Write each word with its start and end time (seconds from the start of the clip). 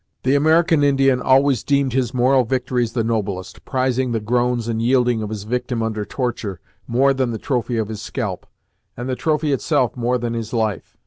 The 0.23 0.33
American 0.33 0.81
Indian 0.83 1.21
always 1.21 1.63
deemed 1.63 1.93
his 1.93 2.11
moral 2.11 2.43
victories 2.43 2.93
the 2.93 3.03
noblest, 3.03 3.63
prizing 3.65 4.13
the 4.13 4.19
groans 4.19 4.67
and 4.67 4.81
yielding 4.81 5.21
of 5.21 5.29
his 5.29 5.43
victim 5.43 5.83
under 5.83 6.05
torture, 6.05 6.59
more 6.87 7.13
than 7.13 7.29
the 7.29 7.37
trophy 7.37 7.77
of 7.77 7.87
his 7.87 8.01
scalp; 8.01 8.47
and 8.97 9.07
the 9.07 9.15
trophy 9.15 9.53
itself 9.53 9.95
more 9.95 10.17
than 10.17 10.33
his 10.33 10.53
life. 10.53 10.97